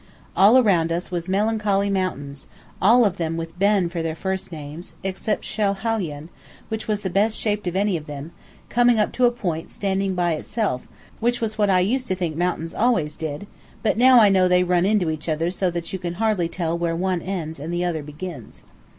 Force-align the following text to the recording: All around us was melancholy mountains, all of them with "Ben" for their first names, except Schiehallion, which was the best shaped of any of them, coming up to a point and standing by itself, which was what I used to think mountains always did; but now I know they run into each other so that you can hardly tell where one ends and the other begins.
All 0.35 0.57
around 0.57 0.91
us 0.91 1.11
was 1.11 1.29
melancholy 1.29 1.87
mountains, 1.91 2.47
all 2.81 3.05
of 3.05 3.17
them 3.17 3.37
with 3.37 3.59
"Ben" 3.59 3.87
for 3.87 4.01
their 4.01 4.15
first 4.15 4.51
names, 4.51 4.93
except 5.03 5.43
Schiehallion, 5.45 6.29
which 6.69 6.87
was 6.87 7.01
the 7.01 7.09
best 7.11 7.37
shaped 7.37 7.67
of 7.67 7.75
any 7.75 7.95
of 7.95 8.07
them, 8.07 8.31
coming 8.67 8.97
up 8.99 9.11
to 9.11 9.27
a 9.27 9.31
point 9.31 9.65
and 9.65 9.71
standing 9.73 10.15
by 10.15 10.33
itself, 10.33 10.87
which 11.19 11.39
was 11.39 11.59
what 11.59 11.69
I 11.69 11.81
used 11.81 12.07
to 12.07 12.15
think 12.15 12.35
mountains 12.35 12.73
always 12.73 13.15
did; 13.15 13.45
but 13.83 13.95
now 13.95 14.19
I 14.19 14.29
know 14.29 14.47
they 14.47 14.63
run 14.63 14.87
into 14.87 15.11
each 15.11 15.29
other 15.29 15.51
so 15.51 15.69
that 15.69 15.93
you 15.93 15.99
can 15.99 16.15
hardly 16.15 16.49
tell 16.49 16.75
where 16.75 16.95
one 16.95 17.21
ends 17.21 17.59
and 17.59 17.71
the 17.71 17.85
other 17.85 18.01
begins. 18.01 18.63